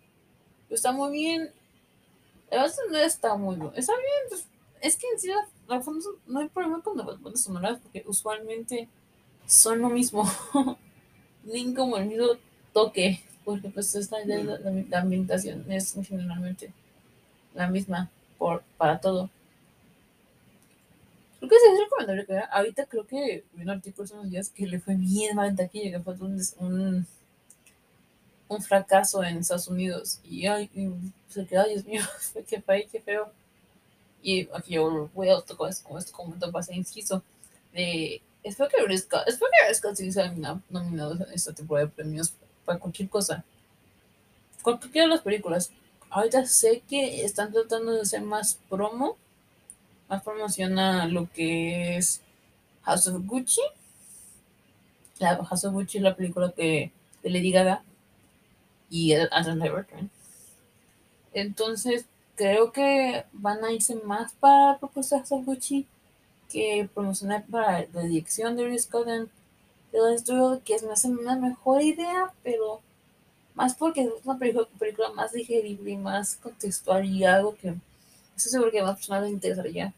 Pero 0.69 0.77
está 0.77 0.93
muy 0.93 1.13
bien. 1.13 1.53
A 2.51 2.63
veces 2.63 2.81
no 2.91 2.99
está 2.99 3.35
muy 3.37 3.57
bien. 3.57 3.73
Está 3.75 3.93
bien, 3.95 4.29
pues, 4.29 4.47
es 4.83 4.97
que 4.97 5.07
en 5.09 5.19
sí 5.19 5.29
la, 5.29 5.47
la, 5.69 5.83
no 6.27 6.41
hay 6.41 6.49
problema 6.49 6.83
con 6.83 6.99
las 6.99 7.07
bandas 7.07 7.41
sonoras 7.41 7.79
porque 7.81 8.05
usualmente 8.07 8.89
son 9.47 9.81
lo 9.81 9.89
mismo. 9.89 10.29
Ni 11.45 11.73
como 11.75 11.97
el 11.97 12.07
mismo 12.07 12.27
toque, 12.73 13.21
porque 13.45 13.69
pues 13.69 13.95
es 13.95 14.11
la, 14.11 14.25
la, 14.25 14.59
la 14.89 15.01
ambientación 15.01 15.71
es 15.71 15.95
generalmente 16.07 16.73
la 17.55 17.69
misma 17.69 18.11
por, 18.39 18.63
para 18.77 19.01
todo. 19.01 19.31
Creo 21.39 21.51
que 21.51 21.57
ese 21.57 21.73
es 21.73 21.81
el 21.81 21.89
comentario 21.89 22.27
que 22.27 22.41
ahorita 22.51 22.87
creo 22.87 23.07
que 23.07 23.45
vi 23.53 23.63
un 23.63 23.71
artículo 23.71 24.05
hace 24.05 24.15
unos 24.15 24.31
días 24.31 24.49
que 24.51 24.67
le 24.67 24.79
fue 24.79 24.95
bien 24.95 25.35
mal 25.35 25.49
en 25.49 25.57
taquilla, 25.57 25.91
que 25.91 26.01
fue 26.01 26.15
un, 26.15 27.07
un, 28.49 28.63
fracaso 28.63 29.25
en 29.25 29.39
Estados 29.39 29.67
Unidos. 29.67 30.21
Y, 30.23 30.47
ay, 30.47 30.71
y 30.75 30.89
se 31.33 31.45
quedó, 31.47 31.67
Dios 31.67 31.85
mío, 31.85 32.03
qué 32.49 32.61
país, 32.61 32.87
qué 32.93 33.01
feo. 33.01 33.33
Y 34.23 34.49
aquí 34.55 34.75
yo 34.75 35.11
voy 35.15 35.29
a 35.29 35.41
tocar 35.41 35.71
esto, 35.71 35.85
como 35.85 35.99
esto 35.99 36.13
comento 36.13 36.51
para 36.51 36.63
ser 36.63 36.77
inciso. 36.77 37.23
De, 37.73 38.23
espero 38.43 38.71
que 38.71 38.99
Scott, 38.99 39.23
espero 39.27 39.51
que 39.69 39.75
Scott 39.75 39.97
sí 39.97 40.13
sea 40.13 40.33
nominado 40.71 41.15
en 41.15 41.33
esta 41.33 41.53
temporada 41.53 41.87
de 41.87 41.93
premios 41.93 42.33
para 42.65 42.79
cualquier 42.79 43.09
cosa. 43.09 43.45
Cualquiera 44.63 45.07
de 45.07 45.15
las 45.15 45.23
películas. 45.23 45.71
Ahorita 46.11 46.47
sé 46.47 46.83
que 46.89 47.25
están 47.25 47.53
tratando 47.53 47.93
de 47.93 48.03
hacer 48.03 48.21
más 48.21 48.59
promo 48.69 49.17
más 50.13 50.23
promociona 50.23 51.07
lo 51.07 51.31
que 51.33 51.97
es 51.97 52.21
House 52.83 53.07
of 53.07 53.25
Gucci. 53.25 53.63
La 55.19 55.43
House 55.43 55.65
of 55.65 55.73
Gucci 55.73 55.97
es 55.97 56.03
la 56.03 56.15
película 56.15 56.53
que 56.53 56.93
de 57.23 57.31
Lady 57.31 57.51
Gaga 57.51 57.83
y 58.91 59.15
Adam 59.15 59.59
Driver. 59.59 59.87
Entonces, 61.33 62.05
creo 62.37 62.73
que 62.73 63.25
van 63.33 63.65
a 63.65 63.73
irse 63.73 63.95
más 63.97 64.33
para 64.35 64.73
la 64.73 64.79
propuesta 64.79 65.17
de 65.17 65.23
House 65.23 65.33
of 65.33 65.45
Gucci 65.45 65.87
que 66.51 66.89
promocionar 66.95 67.45
para 67.47 67.87
la 67.93 68.03
dirección 68.03 68.57
de 68.57 68.69
Riz 68.69 68.85
Scott 68.85 69.09
que 70.65 70.75
es 70.75 70.83
más 70.85 71.05
una 71.05 71.37
mejor 71.37 71.83
idea, 71.83 72.33
pero 72.43 72.81
más 73.55 73.75
porque 73.75 74.03
es 74.03 74.11
una 74.25 74.39
película, 74.39 75.11
más 75.15 75.33
digerible 75.33 75.91
y 75.91 75.97
más 75.97 76.37
contextual 76.37 77.05
y 77.05 77.25
algo 77.25 77.55
que 77.57 77.75
estoy 78.37 78.53
seguro 78.53 78.71
que 78.71 78.81
a 78.81 78.85
más 78.85 78.97
personas 78.97 79.25
les 79.25 79.33
interesaría 79.33 79.93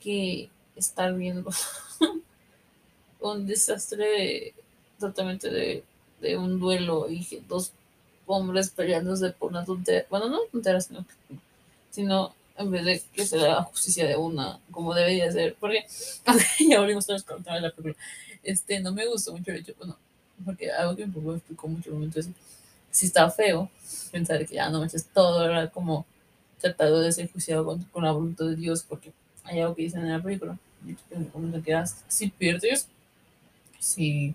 que 0.00 0.48
estar 0.76 1.12
viendo 1.14 1.50
un 3.20 3.46
desastre 3.46 4.54
totalmente 5.00 5.50
de, 5.50 5.84
de, 6.20 6.36
un 6.36 6.60
duelo 6.60 7.10
y 7.10 7.26
dos 7.48 7.72
hombres 8.28 8.70
peleándose 8.70 9.30
por 9.30 9.50
una 9.50 9.64
tontería, 9.64 10.06
bueno, 10.10 10.28
no 10.28 10.40
tontería, 10.52 10.80
sino, 10.80 11.04
sino 11.90 12.34
en 12.56 12.70
vez 12.70 12.84
de 12.84 13.02
que 13.12 13.26
se 13.26 13.36
la 13.36 13.62
justicia 13.62 14.06
de 14.06 14.16
una, 14.16 14.58
como 14.70 14.94
debería 14.94 15.30
ser, 15.30 15.56
porque 15.58 15.86
ya 16.68 16.80
volvimos 16.80 17.08
a 17.10 17.14
de 17.14 17.60
la 17.60 17.70
película, 17.70 17.94
este, 18.42 18.80
no 18.80 18.92
me 18.92 19.06
gustó 19.06 19.32
mucho 19.32 19.50
el 19.50 19.58
hecho, 19.58 19.74
bueno, 19.78 19.96
porque 20.44 20.70
algo 20.70 20.96
que 20.96 21.06
me 21.06 21.34
explicó 21.34 21.68
mucho 21.68 21.90
momento 21.92 22.20
es, 22.20 22.28
si 22.90 23.06
estaba 23.06 23.30
feo, 23.30 23.70
pensar 24.10 24.44
que 24.46 24.54
ya 24.54 24.68
no 24.70 24.80
manches 24.80 25.06
todo, 25.06 25.44
era 25.44 25.68
como 25.70 26.06
tratado 26.60 27.00
de 27.00 27.12
ser 27.12 27.30
juiciado 27.30 27.64
con, 27.64 28.04
la 28.04 28.12
voluntad 28.12 28.46
de 28.46 28.56
Dios, 28.56 28.84
porque 28.88 29.12
hay 29.44 29.60
algo 29.60 29.74
que 29.74 29.82
dicen 29.82 30.02
en 30.02 30.12
la 30.12 30.22
película. 30.22 30.58
Te 31.08 31.62
quedas, 31.62 32.04
si 32.08 32.28
pierdes, 32.28 32.88
si 33.78 34.34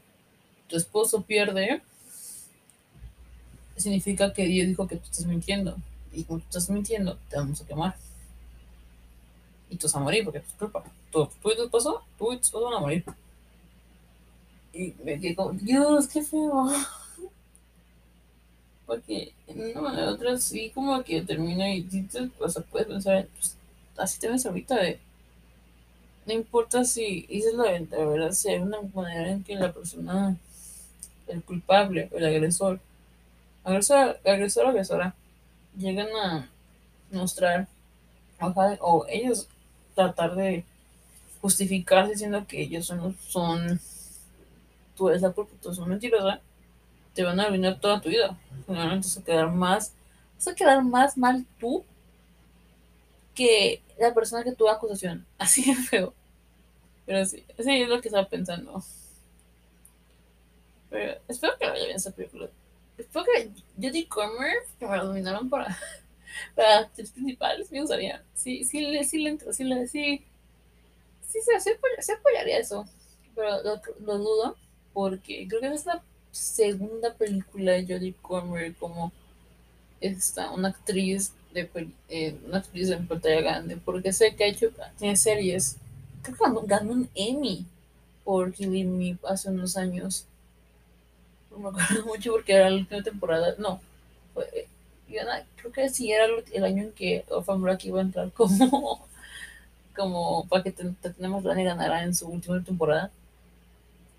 tu 0.68 0.78
esposo 0.78 1.22
pierde, 1.22 1.82
significa 3.82 4.34
que 4.34 4.46
Dios 4.46 4.68
dijo 4.68 4.88
que 4.88 4.98
tú 4.98 5.06
estás 5.06 5.26
mintiendo. 5.26 5.76
Y 6.12 6.24
como 6.24 6.40
tú 6.40 6.46
estás 6.46 6.70
mintiendo, 6.70 7.18
te 7.30 7.38
vamos 7.38 7.62
a 7.62 7.66
quemar. 7.66 7.96
Y 9.70 9.78
tú 9.78 9.88
vas 9.88 9.96
a 9.96 10.00
morir 10.00 10.24
porque 10.24 10.40
es 10.40 10.46
culpa. 10.58 10.84
Tú, 11.12 11.28
tú 11.42 11.52
y 11.52 11.56
tu 11.56 11.64
esposo, 11.64 12.04
tú 12.18 12.34
y 12.34 12.38
tu 12.38 12.44
esposo 12.44 12.66
van 12.66 12.76
a 12.76 12.80
morir. 12.80 13.04
Y 14.74 14.94
me 15.04 15.20
quedé 15.20 15.36
como, 15.36 15.52
Dios, 15.54 16.08
qué 16.08 16.24
feo. 16.24 16.72
Porque 18.86 19.34
en 19.48 19.72
una 19.72 19.82
manera 19.82 20.12
u 20.12 20.14
otra 20.16 20.38
sí 20.38 20.70
como 20.76 21.02
que 21.04 21.22
termina 21.22 21.74
y 21.74 21.88
o 22.38 22.50
sea, 22.50 22.64
puedes 22.64 22.88
pensar, 22.88 23.28
pues, 23.34 23.56
así 23.96 24.20
te 24.20 24.30
ves 24.30 24.46
ahorita 24.46 24.76
de 24.76 25.00
no 26.26 26.34
importa 26.34 26.86
si 26.86 27.26
dices 27.28 27.54
la 27.54 27.64
verdad, 27.64 28.32
si 28.32 28.50
hay 28.50 28.60
una 28.60 28.78
manera 28.94 29.32
en 29.32 29.44
que 29.44 29.56
la 29.56 29.74
persona, 29.74 30.38
el 31.28 31.44
culpable, 31.44 32.10
el 32.14 32.26
agresor, 32.26 32.80
agresor, 33.64 34.20
agresor 34.26 34.68
agresora, 34.68 35.16
llegan 35.78 36.08
a 36.16 36.50
mostrar, 37.12 37.68
o 38.80 39.06
ellos 39.08 39.48
tratar 39.96 40.36
de 40.36 40.66
justificarse 41.42 42.12
diciendo 42.12 42.46
que 42.48 42.62
ellos 42.62 42.86
son, 42.86 43.18
son 43.28 43.80
tú 44.96 45.10
eres 45.10 45.22
la 45.22 45.32
culpa, 45.32 45.54
tú 45.62 45.74
son 45.74 45.90
mentirosa, 45.90 46.42
te 47.14 47.24
van 47.24 47.40
a 47.40 47.44
arruinar 47.44 47.80
toda 47.80 48.02
tu 48.02 48.10
vida. 48.10 48.38
Generalmente 48.66 49.08
vas 49.08 49.18
a 49.18 49.24
quedar 49.24 49.52
más, 49.52 49.94
vas 50.36 50.48
a 50.48 50.56
quedar 50.56 50.84
más 50.84 51.18
mal 51.18 51.46
tú 51.60 51.84
que 53.36 53.82
la 54.00 54.14
persona 54.14 54.44
que 54.44 54.54
tuvo 54.54 54.70
acusación. 54.70 55.26
Así 55.38 55.64
de 55.64 55.76
feo. 55.76 56.14
Pero 57.06 57.26
sí, 57.26 57.44
sí 57.58 57.82
es 57.82 57.90
lo 57.90 58.02
que 58.02 58.08
estaba 58.08 58.28
pensando. 58.28 58.84
Pero 60.90 61.20
espero 61.28 61.58
que 61.58 61.68
vaya 61.68 61.86
bien 61.86 61.98
esa 61.98 62.12
película. 62.12 62.50
Espero 62.98 63.26
que 63.26 63.50
Judy 63.76 64.06
Comer, 64.06 64.58
que 64.80 64.86
me 64.88 64.98
la 64.98 65.04
nominaron 65.04 65.50
para, 65.50 65.78
para 66.56 66.80
actriz 66.80 67.12
principales, 67.12 67.72
me 67.72 67.82
gustaría. 67.82 68.24
Sí, 68.34 68.64
sí, 68.64 68.86
sí, 68.86 69.04
sí, 69.04 69.18
le 69.20 69.30
entro, 69.32 69.54
sí, 69.54 69.64
le, 69.64 69.88
sí, 69.88 70.24
sí, 71.28 71.40
sí, 71.46 71.72
sí, 72.00 72.12
apoyaría 72.12 72.60
eso. 72.60 72.86
Pero 73.36 73.64
lo, 73.64 73.82
lo 74.06 74.18
dudo 74.18 74.58
porque 74.94 75.48
creo 75.48 75.62
que 75.62 75.74
es 75.74 75.86
la 75.86 76.04
segunda 76.32 77.14
película 77.14 77.74
de 77.74 77.86
Jodie 77.86 78.16
Comer 78.22 78.76
como 78.76 79.12
esta, 80.02 80.52
una 80.52 80.70
actriz 80.70 81.34
de 81.54 81.70
eh, 82.10 82.36
una 82.48 82.58
actriz 82.58 82.90
en 82.90 83.08
pantalla 83.08 83.42
grande, 83.42 83.78
porque 83.78 84.12
sé 84.12 84.36
que 84.36 84.44
ha 84.44 84.48
hecho, 84.48 84.72
tiene 84.98 85.16
series, 85.16 85.78
creo 86.22 86.36
que 86.36 86.68
ganó, 86.68 86.92
un 86.92 87.10
Emmy 87.16 87.66
por 88.24 88.52
Killing 88.52 88.98
Me 88.98 89.18
hace 89.28 89.50
unos 89.50 89.78
años. 89.78 90.26
No 91.54 91.60
me 91.60 91.70
acuerdo 91.70 92.06
mucho 92.08 92.32
porque 92.34 92.54
era 92.54 92.70
la 92.70 92.78
última 92.78 93.02
temporada, 93.02 93.56
no, 93.58 93.80
fue, 94.34 94.68
creo 95.56 95.72
que 95.72 95.90
sí 95.90 96.12
era 96.12 96.26
el 96.26 96.64
año 96.64 96.84
en 96.84 96.92
que 96.92 97.24
Orphan 97.30 97.62
Black 97.62 97.86
iba 97.86 98.00
a 98.00 98.04
entrar 98.04 98.32
como, 98.34 99.08
como 99.96 100.48
para 100.48 100.64
que 100.64 100.72
tenemos 100.72 101.44
la 101.44 101.54
ganara 101.54 102.04
en 102.04 102.16
su 102.16 102.28
última 102.28 102.62
temporada 102.64 103.12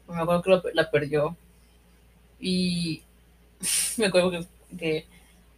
me 0.08 0.20
acuerdo 0.20 0.62
que 0.62 0.72
la, 0.74 0.90
perdió. 0.90 1.36
Y 2.40 3.02
me 3.96 4.06
acuerdo 4.06 4.46
que, 4.78 5.06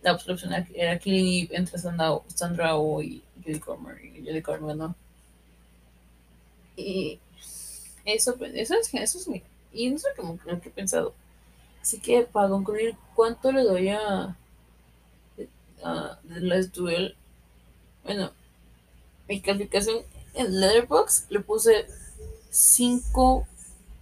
la 0.03 0.13
opción 0.13 0.53
era 0.75 0.99
Killing 0.99 1.49
entre 1.51 1.79
Sandra, 1.79 2.19
Sandra 2.29 2.75
y 3.03 3.23
Judy 3.45 3.59
Comer. 3.59 4.05
Y 4.05 4.21
Judy 4.21 4.75
¿no? 4.75 4.95
Y 6.77 7.19
eso, 8.05 8.37
eso, 8.55 8.75
es, 8.75 8.95
eso 8.95 9.19
es 9.19 9.29
mi, 9.29 9.43
y 9.73 9.93
eso 9.93 10.09
es 10.09 10.17
como 10.17 10.39
lo 10.45 10.61
que 10.61 10.69
he 10.69 10.73
pensado. 10.73 11.13
Así 11.87 12.01
que 12.01 12.23
para 12.23 12.49
concluir, 12.49 12.97
¿cuánto 13.15 13.53
le 13.53 13.63
doy 13.63 13.91
a, 13.91 14.37
a 15.85 16.19
Last 16.25 16.75
Duel? 16.75 17.15
Bueno, 18.03 18.33
mi 19.29 19.41
calificación 19.41 19.99
en 20.35 20.61
Letterboxd 20.61 21.31
le 21.31 21.39
puse 21.39 21.87
5 22.51 23.47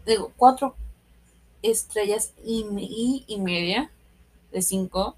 digo, 0.06 0.32
cuatro 0.38 0.74
estrellas 1.60 2.32
y, 2.42 2.64
y, 3.28 3.38
media 3.38 3.90
de 4.50 4.62
cinco. 4.62 5.14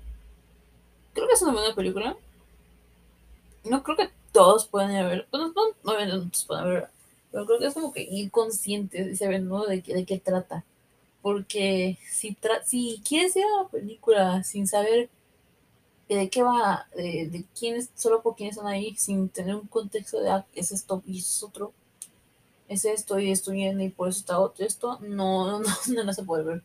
Creo 1.12 1.28
que 1.28 1.34
es 1.34 1.42
una 1.42 1.52
buena 1.52 1.72
película. 1.72 2.16
No 3.62 3.84
creo 3.84 3.96
que 3.96 4.10
todos 4.32 4.66
puedan 4.66 4.90
ver. 4.90 5.28
Bueno, 5.30 5.52
no, 5.54 5.66
no, 5.84 6.04
no 6.04 6.20
todos 6.30 6.44
pueden 6.46 6.64
ver. 6.64 6.88
Pero 7.30 7.46
creo 7.46 7.58
que 7.60 7.66
es 7.66 7.74
como 7.74 7.92
que 7.92 8.02
inconsciente 8.02 9.08
y 9.08 9.14
saber 9.14 9.42
¿no? 9.42 9.66
de, 9.66 9.82
de 9.82 10.04
qué 10.04 10.18
trata. 10.18 10.64
Porque 11.26 11.98
si, 12.08 12.36
tra 12.36 12.62
si 12.62 13.02
quieres 13.04 13.34
ver 13.34 13.46
una 13.58 13.68
película 13.68 14.44
sin 14.44 14.68
saber 14.68 15.10
de 16.08 16.30
qué 16.30 16.44
va, 16.44 16.86
de, 16.94 17.28
de 17.28 17.44
quiénes, 17.58 17.90
solo 17.96 18.22
por 18.22 18.36
quiénes 18.36 18.56
están 18.56 18.72
ahí, 18.72 18.94
sin 18.94 19.28
tener 19.28 19.56
un 19.56 19.66
contexto 19.66 20.20
de 20.20 20.30
ah, 20.30 20.46
es 20.54 20.70
esto 20.70 21.02
y 21.04 21.18
es 21.18 21.42
otro, 21.42 21.72
es 22.68 22.84
esto 22.84 23.18
y 23.18 23.32
esto 23.32 23.52
y 23.52 23.88
por 23.88 24.08
eso 24.08 24.20
está 24.20 24.38
otro 24.38 24.64
esto, 24.64 25.00
no, 25.00 25.58
no, 25.58 25.68
no, 25.88 26.06
vas 26.06 26.20
a 26.20 26.22
poder 26.22 26.44
ver. 26.44 26.62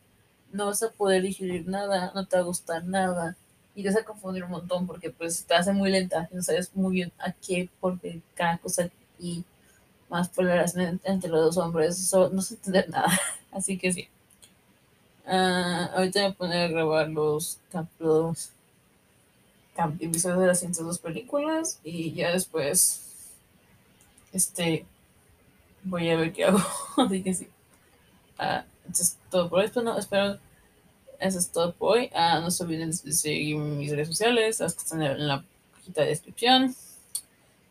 No 0.52 0.68
vas 0.68 0.84
a 0.84 0.92
poder 0.92 1.24
digerir 1.24 1.68
nada, 1.68 2.12
no 2.14 2.28
te 2.28 2.36
va 2.36 2.44
a 2.44 2.46
gustar 2.46 2.84
nada. 2.86 3.36
Y 3.74 3.82
te 3.82 3.90
vas 3.90 3.98
a 3.98 4.06
confundir 4.06 4.44
un 4.44 4.52
montón 4.52 4.86
porque 4.86 5.10
pues 5.10 5.44
te 5.44 5.56
hace 5.56 5.74
muy 5.74 5.90
lenta 5.90 6.30
y 6.32 6.36
no 6.36 6.44
sabes 6.44 6.70
muy 6.76 6.94
bien 6.94 7.12
a 7.18 7.32
qué, 7.32 7.68
porque 7.80 8.22
cada 8.36 8.60
cosa 8.60 8.92
y 9.18 9.44
más 10.08 10.30
por 10.30 10.46
la 10.46 10.54
relación 10.54 11.02
entre 11.04 11.32
los 11.32 11.56
dos 11.56 11.58
hombres, 11.58 12.14
no 12.32 12.42
sé 12.44 12.54
entender 12.54 12.88
nada. 12.92 13.10
Así 13.52 13.80
que 13.80 13.92
sí. 13.92 14.08
Uh, 15.32 15.88
ahorita 15.96 16.24
voy 16.24 16.30
a 16.30 16.34
poner 16.34 16.66
a 16.66 16.68
grabar 16.68 17.08
los 17.08 17.58
capítulos 17.72 18.50
episodios 20.02 20.42
de 20.42 20.48
las 20.48 20.60
102 20.60 21.00
películas 21.00 21.80
y 21.86 22.12
ya 22.12 22.34
después 22.34 23.02
este 24.34 24.86
voy 25.84 26.10
a 26.10 26.18
ver 26.18 26.34
qué 26.34 26.44
hago. 26.44 26.60
Así 26.98 27.24
que 27.24 27.34
sí. 27.34 27.48
Uh, 28.40 28.64
eso 28.92 29.04
es 29.04 29.18
todo 29.30 29.50
por 29.50 29.60
hoy. 29.60 29.68
Espero, 29.68 29.98
espero 29.98 30.38
eso 31.18 31.40
es 31.40 31.50
todo 31.50 31.74
por 31.76 31.98
hoy. 31.98 32.10
Uh, 32.14 32.42
no 32.42 32.52
se 32.52 32.66
olviden 32.66 32.90
de 32.90 33.14
seguir 33.14 33.56
mis 33.56 33.90
redes 33.90 34.10
sociales, 34.10 34.60
las 34.60 34.74
que 34.74 34.84
están 34.84 35.02
en 35.02 35.30
la 35.30 35.46
cajita 35.78 36.02
de 36.02 36.08
descripción. 36.08 36.76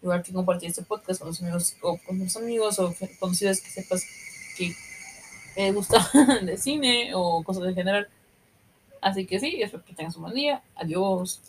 Igual 0.01 0.23
que 0.23 0.33
compartir 0.33 0.71
este 0.71 0.83
podcast 0.83 1.21
con 1.21 1.29
los 1.29 1.43
amigos 1.43 1.77
o 1.83 1.99
con 1.99 2.21
tus 2.21 2.39
amigos 2.39 2.79
o 2.79 2.95
conocidos 3.19 3.61
que 3.61 3.69
sepas 3.69 4.03
que 4.57 4.75
me 5.61 5.73
gusta 5.73 6.09
de 6.43 6.57
cine 6.57 7.13
o 7.15 7.43
cosas 7.43 7.65
en 7.65 7.75
general. 7.75 8.09
Así 9.01 9.27
que 9.27 9.39
sí, 9.39 9.63
espero 9.63 9.85
que 9.85 9.95
tengas 9.95 10.17
un 10.17 10.23
buen 10.23 10.35
día. 10.35 10.63
Adiós. 10.75 11.41